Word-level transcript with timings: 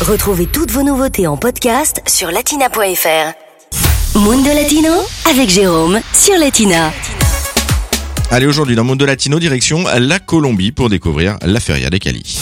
Retrouvez 0.00 0.46
toutes 0.46 0.70
vos 0.70 0.82
nouveautés 0.82 1.26
en 1.26 1.36
podcast 1.36 2.00
sur 2.06 2.30
latina.fr. 2.30 4.18
Mundo 4.18 4.48
Latino 4.48 4.92
avec 5.28 5.50
Jérôme 5.50 6.00
sur 6.14 6.38
Latina. 6.38 6.90
Allez, 8.30 8.46
aujourd'hui 8.46 8.76
dans 8.76 8.84
Mundo 8.84 9.04
Latino, 9.04 9.38
direction 9.38 9.84
la 9.98 10.18
Colombie 10.18 10.72
pour 10.72 10.88
découvrir 10.88 11.36
la 11.42 11.60
Feria 11.60 11.90
des 11.90 11.98
Cali. 11.98 12.40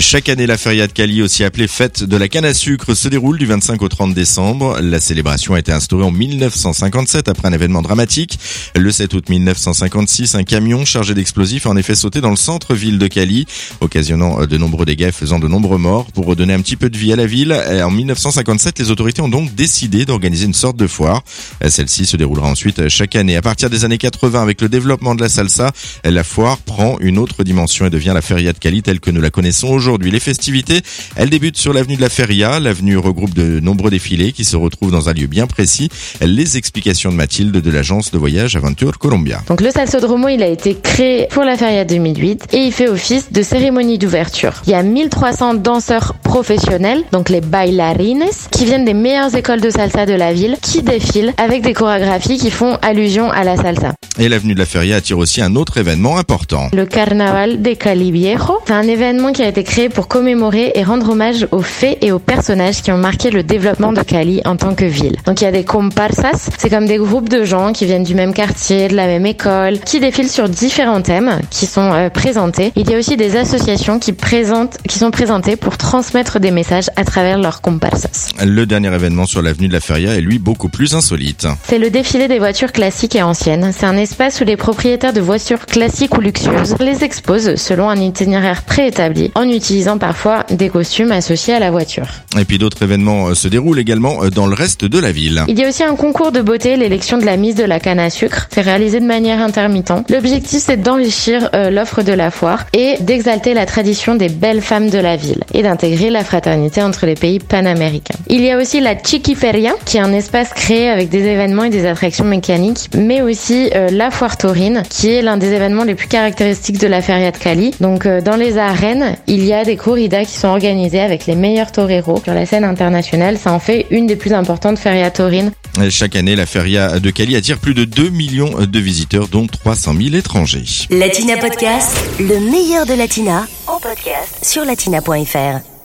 Chaque 0.00 0.28
année, 0.28 0.46
la 0.46 0.56
Feria 0.56 0.86
de 0.86 0.92
Cali, 0.92 1.22
aussi 1.22 1.42
appelée 1.42 1.66
Fête 1.66 2.04
de 2.04 2.16
la 2.16 2.28
canne 2.28 2.44
à 2.44 2.54
sucre, 2.54 2.94
se 2.94 3.08
déroule 3.08 3.36
du 3.36 3.46
25 3.46 3.82
au 3.82 3.88
30 3.88 4.14
décembre. 4.14 4.78
La 4.80 5.00
célébration 5.00 5.54
a 5.54 5.58
été 5.58 5.72
instaurée 5.72 6.04
en 6.04 6.12
1957 6.12 7.28
après 7.28 7.48
un 7.48 7.52
événement 7.52 7.82
dramatique. 7.82 8.38
Le 8.76 8.92
7 8.92 9.14
août 9.14 9.28
1956, 9.28 10.36
un 10.36 10.44
camion 10.44 10.84
chargé 10.84 11.14
d'explosifs 11.14 11.66
a 11.66 11.70
en 11.70 11.76
effet 11.76 11.96
sauté 11.96 12.20
dans 12.20 12.30
le 12.30 12.36
centre-ville 12.36 12.98
de 12.98 13.06
Cali, 13.08 13.46
occasionnant 13.80 14.46
de 14.46 14.56
nombreux 14.56 14.86
dégâts 14.86 15.08
et 15.08 15.12
faisant 15.12 15.40
de 15.40 15.48
nombreux 15.48 15.78
morts. 15.78 16.06
Pour 16.12 16.26
redonner 16.26 16.54
un 16.54 16.60
petit 16.60 16.76
peu 16.76 16.90
de 16.90 16.96
vie 16.96 17.12
à 17.12 17.16
la 17.16 17.26
ville, 17.26 17.52
en 17.52 17.90
1957, 17.90 18.78
les 18.78 18.90
autorités 18.92 19.20
ont 19.20 19.28
donc 19.28 19.54
décidé 19.54 20.04
d'organiser 20.04 20.46
une 20.46 20.54
sorte 20.54 20.76
de 20.76 20.86
foire. 20.86 21.22
Celle-ci 21.66 22.06
se 22.06 22.16
déroulera 22.16 22.48
ensuite 22.48 22.88
chaque 22.88 23.16
année. 23.16 23.36
À 23.36 23.42
partir 23.42 23.68
des 23.68 23.84
années 23.84 23.98
80, 23.98 24.40
avec 24.40 24.60
le 24.60 24.68
développement 24.68 25.16
de 25.16 25.22
la 25.22 25.28
salsa, 25.28 25.72
la 26.04 26.24
foire 26.24 26.58
prend 26.58 26.98
une 27.00 27.18
autre 27.18 27.42
dimension 27.42 27.86
et 27.86 27.90
devient 27.90 28.12
la 28.14 28.22
Feria 28.22 28.52
de 28.52 28.58
Cali 28.58 28.82
telle 28.82 29.00
que 29.00 29.10
nous 29.10 29.20
la 29.20 29.30
connaissons 29.30 29.68
aujourd'hui. 29.68 29.87
Les 29.96 30.20
festivités, 30.20 30.82
elles 31.16 31.30
débutent 31.30 31.56
sur 31.56 31.72
l'avenue 31.72 31.96
de 31.96 32.02
la 32.02 32.10
Feria. 32.10 32.60
L'avenue 32.60 32.98
regroupe 32.98 33.32
de 33.32 33.58
nombreux 33.60 33.90
défilés 33.90 34.32
qui 34.32 34.44
se 34.44 34.56
retrouvent 34.56 34.90
dans 34.90 35.08
un 35.08 35.14
lieu 35.14 35.26
bien 35.26 35.46
précis. 35.46 35.88
Les 36.20 36.58
explications 36.58 37.10
de 37.10 37.16
Mathilde 37.16 37.56
de 37.56 37.70
l'agence 37.70 38.10
de 38.10 38.18
voyage 38.18 38.54
Aventure 38.54 38.98
Colombia. 38.98 39.40
Donc 39.48 39.62
le 39.62 39.70
Salsodromo, 39.70 40.28
il 40.28 40.42
a 40.42 40.46
été 40.46 40.74
créé 40.74 41.26
pour 41.30 41.44
la 41.44 41.56
Feria 41.56 41.86
2008 41.86 42.48
et 42.52 42.58
il 42.58 42.72
fait 42.72 42.88
office 42.88 43.32
de 43.32 43.42
cérémonie 43.42 43.96
d'ouverture. 43.96 44.52
Il 44.66 44.70
y 44.70 44.74
a 44.74 44.82
1300 44.82 45.54
danseurs 45.54 46.14
professionnels, 46.22 47.04
donc 47.12 47.30
les 47.30 47.40
bailarines, 47.40 48.24
qui 48.50 48.66
viennent 48.66 48.84
des 48.84 48.94
meilleures 48.94 49.34
écoles 49.34 49.60
de 49.60 49.70
salsa 49.70 50.04
de 50.04 50.14
la 50.14 50.34
ville, 50.34 50.56
qui 50.60 50.82
défilent 50.82 51.32
avec 51.38 51.62
des 51.62 51.72
chorégraphies 51.72 52.36
qui 52.36 52.50
font 52.50 52.76
allusion 52.82 53.30
à 53.30 53.44
la 53.44 53.56
salsa. 53.56 53.94
Et 54.18 54.28
l'avenue 54.28 54.54
de 54.54 54.58
la 54.58 54.66
Feria 54.66 54.96
attire 54.96 55.18
aussi 55.18 55.40
un 55.40 55.54
autre 55.54 55.78
événement 55.78 56.18
important. 56.18 56.68
Le 56.72 56.84
Carnaval 56.84 57.62
de 57.62 57.74
Cali 57.74 58.10
Viejo, 58.10 58.58
c'est 58.66 58.72
un 58.72 58.82
événement 58.82 59.32
qui 59.32 59.42
a 59.42 59.48
été 59.48 59.62
créé 59.68 59.90
pour 59.90 60.08
commémorer 60.08 60.72
et 60.74 60.82
rendre 60.82 61.10
hommage 61.10 61.46
aux 61.50 61.60
faits 61.60 61.98
et 62.00 62.10
aux 62.10 62.18
personnages 62.18 62.80
qui 62.80 62.90
ont 62.90 62.96
marqué 62.96 63.30
le 63.30 63.42
développement 63.42 63.92
de 63.92 64.00
Cali 64.00 64.40
en 64.46 64.56
tant 64.56 64.74
que 64.74 64.86
ville. 64.86 65.16
Donc 65.26 65.42
il 65.42 65.44
y 65.44 65.46
a 65.46 65.52
des 65.52 65.64
comparsas, 65.64 66.48
c'est 66.56 66.70
comme 66.70 66.86
des 66.86 66.96
groupes 66.96 67.28
de 67.28 67.44
gens 67.44 67.74
qui 67.74 67.84
viennent 67.84 68.02
du 68.02 68.14
même 68.14 68.32
quartier, 68.32 68.88
de 68.88 68.96
la 68.96 69.06
même 69.06 69.26
école, 69.26 69.78
qui 69.80 70.00
défilent 70.00 70.30
sur 70.30 70.48
différents 70.48 71.02
thèmes 71.02 71.40
qui 71.50 71.66
sont 71.66 71.92
euh, 71.92 72.08
présentés. 72.08 72.72
Il 72.76 72.90
y 72.90 72.94
a 72.94 72.98
aussi 72.98 73.18
des 73.18 73.36
associations 73.36 73.98
qui 73.98 74.14
présentent, 74.14 74.78
qui 74.88 74.98
sont 74.98 75.10
présentées 75.10 75.56
pour 75.56 75.76
transmettre 75.76 76.40
des 76.40 76.50
messages 76.50 76.88
à 76.96 77.04
travers 77.04 77.38
leurs 77.38 77.60
comparsas. 77.60 78.30
Le 78.42 78.64
dernier 78.64 78.94
événement 78.94 79.26
sur 79.26 79.42
l'avenue 79.42 79.68
de 79.68 79.74
la 79.74 79.80
Feria 79.80 80.14
est 80.14 80.22
lui 80.22 80.38
beaucoup 80.38 80.70
plus 80.70 80.94
insolite. 80.94 81.46
C'est 81.64 81.78
le 81.78 81.90
défilé 81.90 82.26
des 82.26 82.38
voitures 82.38 82.72
classiques 82.72 83.16
et 83.16 83.22
anciennes. 83.22 83.70
C'est 83.76 83.86
un 83.86 83.98
espace 83.98 84.40
où 84.40 84.44
les 84.44 84.56
propriétaires 84.56 85.12
de 85.12 85.20
voitures 85.20 85.66
classiques 85.66 86.16
ou 86.16 86.22
luxueuses 86.22 86.74
les 86.80 87.04
exposent 87.04 87.56
selon 87.56 87.90
un 87.90 88.00
itinéraire 88.00 88.62
préétabli 88.62 89.30
en 89.34 89.42
utilisant 89.58 89.98
parfois 89.98 90.44
des 90.50 90.70
costumes 90.70 91.12
associés 91.12 91.54
à 91.54 91.58
la 91.58 91.70
voiture. 91.70 92.06
Et 92.38 92.44
puis 92.44 92.58
d'autres 92.58 92.82
événements 92.82 93.28
euh, 93.28 93.34
se 93.34 93.48
déroulent 93.48 93.78
également 93.78 94.22
euh, 94.22 94.30
dans 94.30 94.46
le 94.46 94.54
reste 94.54 94.84
de 94.84 94.98
la 94.98 95.12
ville. 95.12 95.44
Il 95.48 95.58
y 95.58 95.64
a 95.64 95.68
aussi 95.68 95.82
un 95.82 95.96
concours 95.96 96.32
de 96.32 96.40
beauté, 96.40 96.76
l'élection 96.76 97.18
de 97.18 97.26
la 97.26 97.36
mise 97.36 97.54
de 97.54 97.64
la 97.64 97.80
canne 97.80 97.98
à 97.98 98.10
sucre. 98.10 98.48
C'est 98.50 98.62
réalisé 98.62 99.00
de 99.00 99.06
manière 99.06 99.40
intermittente. 99.40 100.10
L'objectif 100.10 100.62
c'est 100.64 100.80
d'enrichir 100.80 101.50
euh, 101.54 101.70
l'offre 101.70 102.02
de 102.02 102.12
la 102.12 102.30
foire 102.30 102.66
et 102.72 102.96
d'exalter 103.00 103.52
la 103.54 103.66
tradition 103.66 104.14
des 104.14 104.28
belles 104.28 104.62
femmes 104.62 104.90
de 104.90 104.98
la 104.98 105.16
ville 105.16 105.42
et 105.52 105.62
d'intégrer 105.62 106.10
la 106.10 106.24
fraternité 106.24 106.82
entre 106.82 107.06
les 107.06 107.14
pays 107.14 107.40
panaméricains. 107.40 108.17
Il 108.30 108.42
y 108.42 108.50
a 108.50 108.58
aussi 108.58 108.80
la 108.80 108.94
Chiquiferia 108.94 109.72
qui 109.86 109.96
est 109.96 110.00
un 110.00 110.12
espace 110.12 110.50
créé 110.50 110.90
avec 110.90 111.08
des 111.08 111.24
événements 111.24 111.64
et 111.64 111.70
des 111.70 111.86
attractions 111.86 112.26
mécaniques, 112.26 112.90
mais 112.94 113.22
aussi 113.22 113.70
la 113.90 114.10
foire 114.10 114.36
taurine 114.36 114.82
qui 114.90 115.08
est 115.08 115.22
l'un 115.22 115.38
des 115.38 115.52
événements 115.52 115.84
les 115.84 115.94
plus 115.94 116.08
caractéristiques 116.08 116.78
de 116.78 116.86
la 116.86 117.00
Feria 117.00 117.30
de 117.30 117.38
Cali. 117.38 117.74
Donc 117.80 118.06
dans 118.06 118.36
les 118.36 118.58
arènes, 118.58 119.16
il 119.26 119.44
y 119.46 119.54
a 119.54 119.64
des 119.64 119.76
corridas 119.76 120.24
qui 120.24 120.36
sont 120.36 120.48
organisées 120.48 121.00
avec 121.00 121.24
les 121.24 121.36
meilleurs 121.36 121.72
toreros 121.72 122.20
sur 122.22 122.34
la 122.34 122.44
scène 122.44 122.64
internationale. 122.64 123.38
Ça 123.38 123.50
en 123.52 123.60
fait 123.60 123.86
une 123.90 124.06
des 124.06 124.16
plus 124.16 124.34
importantes 124.34 124.78
ferias 124.78 125.10
taurines. 125.10 125.52
Chaque 125.88 126.14
année, 126.14 126.36
la 126.36 126.44
feria 126.46 127.00
de 127.00 127.10
Cali 127.10 127.34
attire 127.34 127.58
plus 127.58 127.74
de 127.74 127.84
2 127.84 128.10
millions 128.10 128.50
de 128.60 128.78
visiteurs, 128.78 129.28
dont 129.28 129.46
300 129.46 129.94
000 129.94 130.14
étrangers. 130.16 130.86
Latina 130.90 131.38
Podcast, 131.38 131.96
le 132.18 132.40
meilleur 132.50 132.84
de 132.84 132.94
Latina, 132.94 133.46
en 133.66 133.78
podcast 133.78 134.44
sur 134.44 134.64
latina.fr. 134.64 135.77